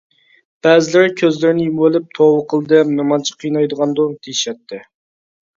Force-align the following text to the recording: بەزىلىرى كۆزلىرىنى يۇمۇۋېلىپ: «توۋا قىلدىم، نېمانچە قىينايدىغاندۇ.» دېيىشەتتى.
بەزىلىرى 0.67 1.11
كۆزلىرىنى 1.19 1.67
يۇمۇۋېلىپ: 1.67 2.07
«توۋا 2.19 2.39
قىلدىم، 2.55 2.97
نېمانچە 3.01 3.39
قىينايدىغاندۇ.» 3.45 4.07
دېيىشەتتى. 4.25 4.83